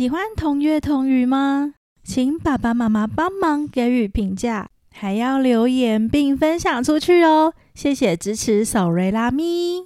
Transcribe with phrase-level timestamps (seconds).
[0.00, 1.74] 喜欢同月同语吗？
[2.02, 7.52] 请爸爸妈妈帮忙给予评价，还要留言并分享出去哦！
[7.74, 9.84] 谢谢支持，手瑞拉咪。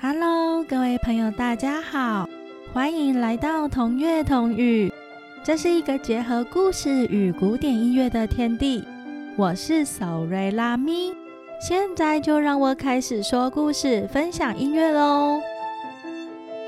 [0.00, 2.26] Hello，各位朋友，大家好，
[2.72, 4.90] 欢迎来到同月同语。
[5.44, 8.82] 这是一个结合故事与古典音乐的天地。
[9.36, 11.12] 我是手瑞拉咪，
[11.60, 15.40] 现在就让我开始说故事、分享音乐喽。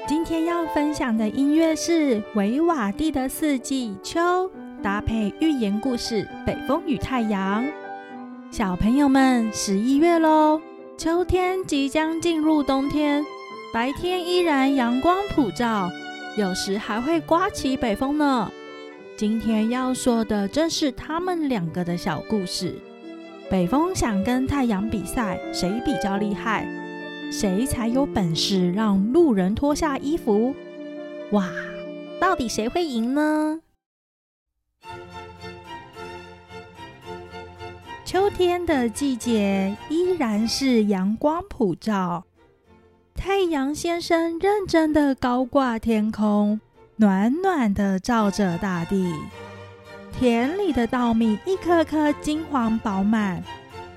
[0.09, 4.21] 今天要分享的音乐是维瓦蒂的《四季秋》，
[4.83, 7.65] 搭配寓言故事《北风与太阳》。
[8.51, 10.61] 小朋友们，十一月喽，
[10.99, 13.25] 秋天即将进入冬天，
[13.73, 15.89] 白天依然阳光普照，
[16.37, 18.51] 有时还会刮起北风呢。
[19.17, 22.75] 今天要说的正是他们两个的小故事。
[23.51, 26.65] 北风想跟太阳比赛，谁比较厉害？
[27.33, 30.55] 谁才有本事让路人脱下衣服？
[31.33, 31.51] 哇，
[32.21, 33.61] 到底谁会赢呢？
[38.05, 42.25] 秋天的季节依然是阳光普照，
[43.17, 46.61] 太阳先生认真的高挂天空，
[46.97, 49.13] 暖暖的照着大地。
[50.21, 53.43] 田里的稻米一颗颗金黄饱满。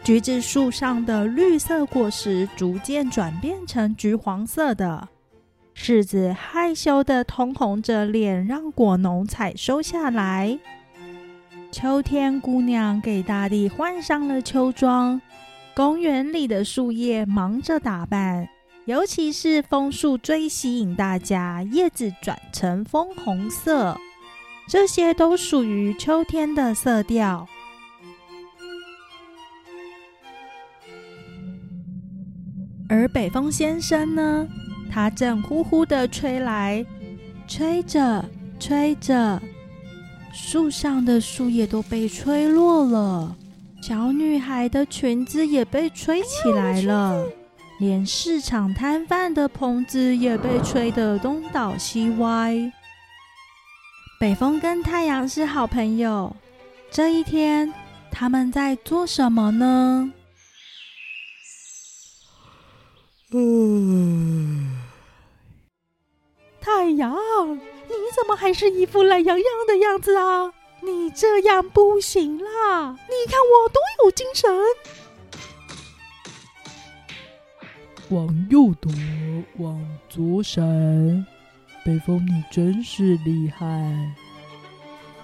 [0.06, 5.10] 橘子树上的绿色果实逐渐转变成橘黄色的，
[5.76, 10.58] 柿子害羞的通红着脸，让果农采收下来。
[11.74, 15.20] 秋天姑娘给大地换上了秋装，
[15.76, 18.48] 公园里的树叶忙着打扮，
[18.86, 23.98] 尤其是枫树最吸引大家，叶子转成枫红色，
[24.68, 27.48] 这些都属于秋天的色调。
[32.90, 34.48] 而北风先生呢？
[34.92, 36.86] 他正呼呼的吹来，
[37.48, 38.24] 吹着
[38.60, 39.42] 吹着，
[40.32, 43.36] 树上的树叶都被吹落了，
[43.82, 47.26] 小女孩的裙子也被吹起来了，
[47.80, 52.72] 连市场摊贩的棚子也被吹得东倒西歪。
[54.24, 56.34] 北风跟太阳是好朋友，
[56.90, 57.74] 这一天
[58.10, 60.14] 他们在做什么呢？
[63.34, 64.82] 嗯，
[66.62, 67.14] 太阳，
[67.54, 70.54] 你怎么还是一副懒洋洋的样子啊？
[70.80, 72.92] 你这样不行啦！
[72.92, 74.50] 你看我多有精神。
[78.10, 78.90] 往右躲，
[79.58, 81.28] 往左闪。
[81.86, 83.66] 北风，你真是厉害。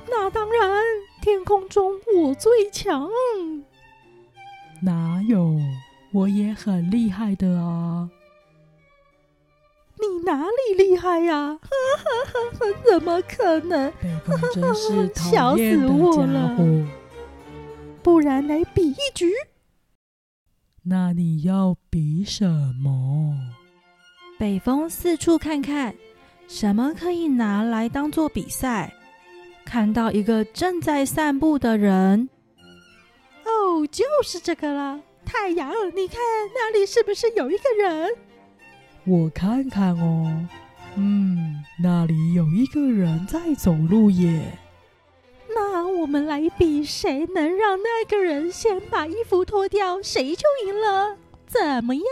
[0.09, 0.83] 那当然，
[1.21, 3.09] 天空中我最强。
[4.81, 5.57] 哪有？
[6.11, 8.09] 我也很厉害的啊！
[9.99, 11.59] 你哪里厉害呀？
[12.89, 13.91] 怎么可能？
[14.01, 16.87] 北风真是讨厌的家伙！
[18.01, 19.31] 不然来比一局？
[20.83, 23.37] 那你要比什么？
[24.39, 25.93] 北风四处看看，
[26.49, 28.93] 什么可以拿来当做比赛？
[29.63, 32.27] 看到一个正在散步的人，
[33.45, 34.99] 哦，就是这个啦！
[35.23, 36.17] 太阳，你看
[36.55, 38.09] 那里是不是有一个人？
[39.05, 40.47] 我看看哦，
[40.95, 44.57] 嗯，那里有一个人在走路耶。
[45.53, 51.15] 那我们来比，谁能让那个人先把衣服脱掉，谁就赢了，
[51.45, 52.03] 怎么样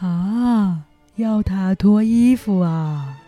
[0.00, 0.06] 呢？
[0.06, 0.85] 啊，
[1.16, 3.18] 要他脱衣服啊？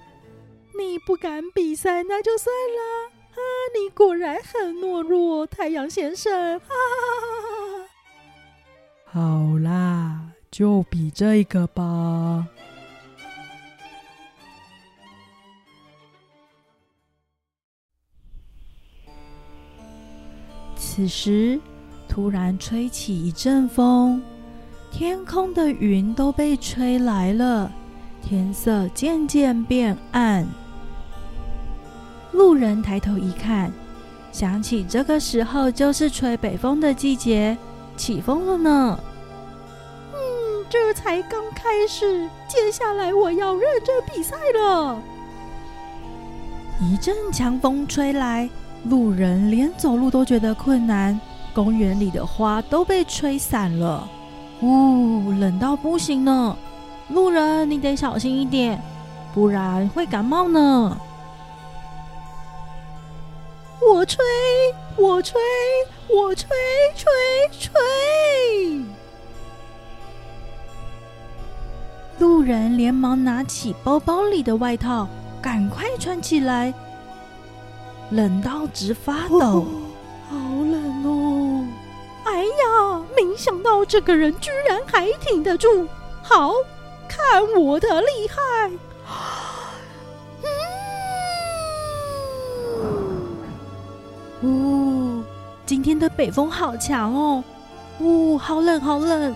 [0.78, 3.08] 你不敢比赛，那就算了。
[3.32, 3.40] 啊，
[3.74, 6.60] 你果然很懦弱，太阳先生。
[9.04, 12.46] 好啦，就比这个吧。
[20.76, 21.58] 此时，
[22.08, 24.22] 突然吹起一阵风，
[24.90, 27.70] 天空的云都被吹来了，
[28.22, 30.46] 天色渐渐变暗。
[32.32, 33.72] 路人抬头一看，
[34.32, 37.56] 想起这个时候就是吹北风的季节。
[37.96, 39.00] 起风了呢，
[40.12, 45.02] 嗯，这才刚开始，接下来我要认真比赛了。
[46.80, 48.48] 一阵强风吹来，
[48.84, 51.20] 路人连走路都觉得困难，
[51.52, 54.08] 公园里的花都被吹散了，
[54.62, 56.56] 呜，冷到不行呢。
[57.08, 58.82] 路人，你得小心一点，
[59.34, 60.98] 不然会感冒呢。
[63.80, 64.24] 我吹，
[64.96, 65.40] 我吹。
[66.10, 66.48] 我吹
[66.96, 67.12] 吹
[67.52, 67.70] 吹，
[72.18, 75.06] 路人连忙拿起包包里的外套，
[75.42, 76.72] 赶快穿起来，
[78.08, 79.66] 冷到直发抖。
[83.38, 85.86] 想到这个人居然还挺得住。
[86.24, 86.52] 好，
[87.08, 88.70] 看我的厉害！
[94.42, 95.24] 嗯，哦，
[95.64, 97.44] 今天的北风好强哦！
[98.00, 99.32] 呜，好冷，好冷。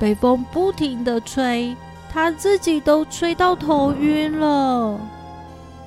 [0.00, 1.76] 北风不停的吹，
[2.10, 4.46] 他自己都吹到头晕了，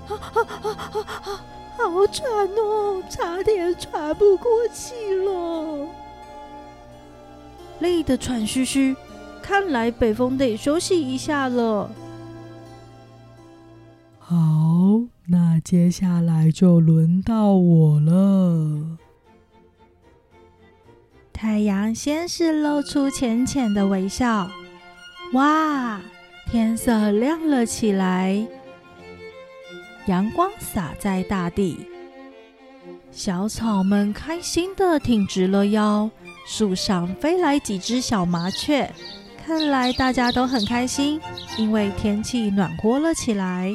[0.08, 1.42] 啊啊啊啊啊！
[1.78, 2.28] 好喘
[2.58, 5.32] 哦，差点喘不过气了，
[7.80, 8.96] 累得喘吁吁。
[9.42, 11.90] 看来北风得休息一下了。
[14.20, 14.36] 好，
[15.28, 18.98] 那接下来就轮到我了。
[21.34, 24.52] 太阳先是露出浅浅的微笑，
[25.34, 26.00] 哇，
[26.52, 28.46] 天色亮了起来，
[30.06, 31.88] 阳光洒在大地，
[33.10, 36.12] 小草们开心的挺直了腰，
[36.52, 38.92] 树上飞来几只小麻雀，
[39.46, 41.22] 看来大家都很开心，
[41.60, 43.72] 因为天气暖和了起来。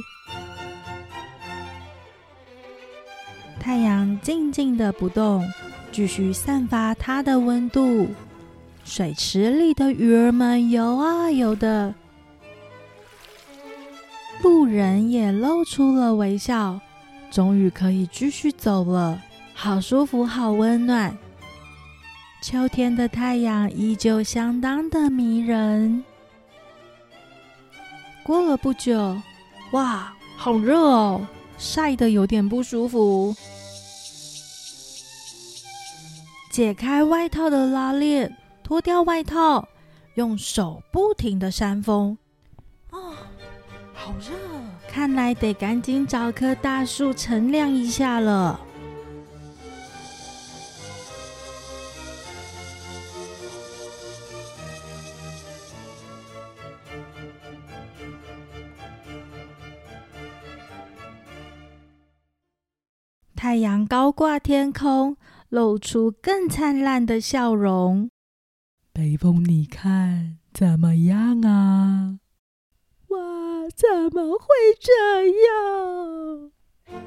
[3.60, 5.48] 太阳静静的不动。
[5.92, 8.08] 继续散发它的温度，
[8.84, 11.94] 水池里的鱼儿们游啊游的，
[14.42, 16.80] 路人也露出了微笑，
[17.30, 19.22] 终于可以继续走了，
[19.54, 21.16] 好舒服，好温暖。
[22.46, 26.04] 秋天的太阳依旧相当的迷人。
[28.22, 29.16] 过了不久，
[29.72, 31.26] 哇，好热哦，
[31.56, 33.34] 晒得有点不舒服。
[36.50, 39.66] 解开外套的拉链，脱掉外套，
[40.12, 42.18] 用手不停的扇风。
[42.90, 43.14] 哦，
[43.94, 44.34] 好热！
[44.86, 48.60] 看来得赶紧找棵大树乘凉一下了。
[63.44, 65.18] 太阳高挂天空。
[65.50, 68.08] 露出更灿烂的笑容。
[68.90, 72.20] 北风，你看怎么样啊？
[73.08, 73.18] 哇，
[73.76, 74.46] 怎么会
[74.80, 77.02] 这样？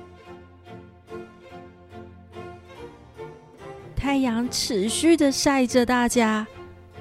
[3.95, 6.45] 太阳持续的晒着大家，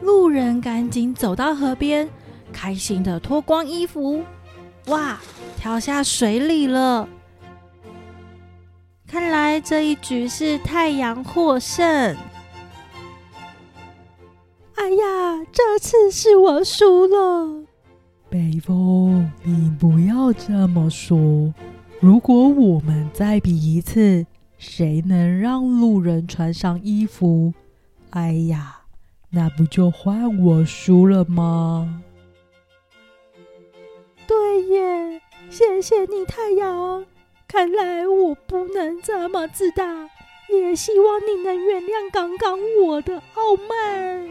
[0.01, 2.09] 路人赶紧走到河边，
[2.55, 4.25] 开心的脱光衣服，
[4.87, 5.21] 哇，
[5.59, 7.07] 跳下水里了。
[9.07, 11.85] 看来这一局是太阳获胜。
[14.75, 17.65] 哎呀，这次是我输了。
[18.29, 21.55] 北风，你不要这么说。
[22.01, 24.27] 如果我们再比一次，
[24.59, 27.55] 谁能让路人穿上衣服？
[28.11, 28.81] 哎呀，
[29.31, 32.03] 那不就换我输了吗？
[34.27, 37.07] 对耶，谢谢你，太阳。
[37.49, 39.85] 看来我不能这么自大，
[40.53, 44.29] 也希望你能原谅刚刚我的傲慢。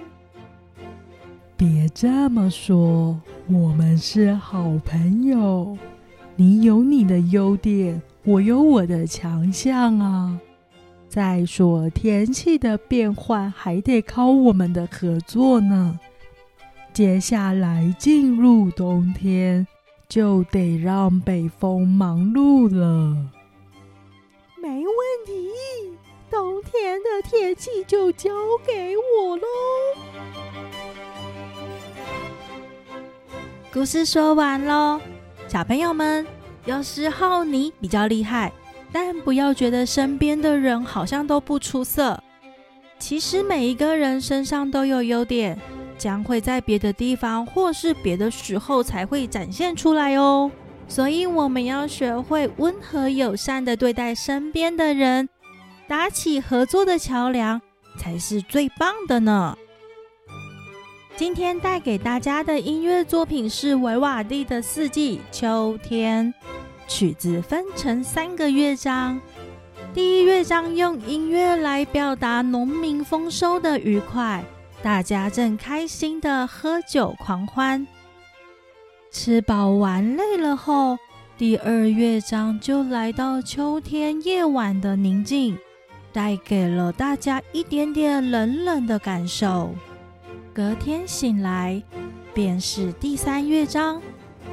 [1.55, 3.17] 别这么说，
[3.47, 5.77] 我们是好朋友。
[6.35, 10.37] 你有你的优点，我有我的强项啊。
[11.07, 15.97] 再说天气的变换还得靠我们的合作呢。
[16.91, 19.65] 接下来进入冬天。
[20.07, 23.15] 就得让北风忙碌了。
[24.61, 25.49] 没问题，
[26.29, 28.29] 冬天的天气就交
[28.65, 29.43] 给我喽。
[33.73, 34.99] 故事说完喽，
[35.47, 36.25] 小朋友们，
[36.65, 38.51] 有时候你比较厉害，
[38.91, 42.21] 但不要觉得身边的人好像都不出色。
[42.97, 45.59] 其实每一个人身上都有优点。
[45.97, 50.51] 将会在别的地方或是别的时候才会展现出来哦，
[50.87, 55.27] 所以我们要学会温和友善的对待身边的人，
[55.87, 57.61] 搭起合作的桥梁
[57.97, 59.57] 才是最棒的呢。
[61.15, 66.33] 今天带给大家的音乐作品是维瓦蒂的《四季秋天》，
[66.93, 69.19] 曲子分成三个乐章，
[69.93, 74.43] 第一乐章用音乐来表达农民丰收的愉快。
[74.85, 77.87] 大家正开心的喝酒狂欢，
[79.09, 80.95] 吃饱玩累了后，
[81.39, 85.57] 第二乐章就来到秋天夜晚的宁静，
[86.13, 89.73] 带给了大家一点点冷冷的感受。
[90.53, 91.81] 隔天醒来，
[92.31, 93.99] 便是第三乐章。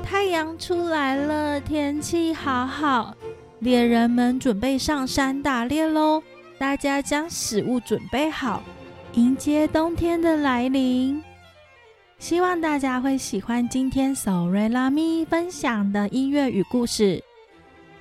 [0.02, 3.14] 太阳出来了，天气好好，
[3.58, 6.22] 猎人们准备上山打猎喽！
[6.58, 8.62] 大家将食物准备好，
[9.14, 11.22] 迎接冬天的来临。
[12.18, 17.22] 希望大家会喜欢今天 Sorry 拉咪分享的音乐与故事。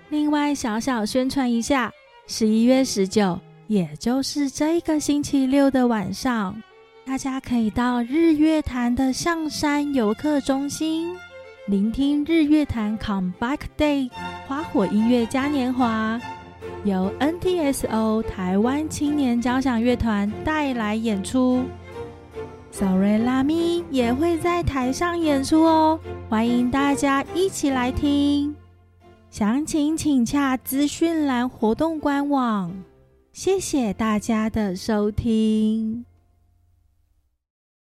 [0.10, 1.92] 另外，小小宣传一下，
[2.28, 3.38] 十一月十九，
[3.68, 6.62] 也就是这个星期六的晚上，
[7.06, 11.14] 大家可以到日月潭的象山游客中心。
[11.68, 14.10] 聆听日月潭 Come Back Day
[14.48, 16.20] 花火音乐嘉年华，
[16.84, 21.64] 由 NTSO 台湾青年交响乐团带来演出
[22.72, 28.56] ，Sorry 拉咪也会在台上演出哦，欢迎大家一起来听。
[29.30, 32.74] 详情请洽资讯栏活动官网。
[33.32, 36.11] 谢谢大家的收听。